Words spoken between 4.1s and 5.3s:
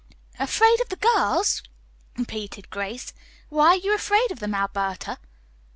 of them, Alberta?"